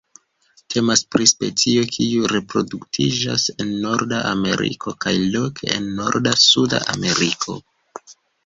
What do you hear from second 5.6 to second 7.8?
en norda Suda Ameriko.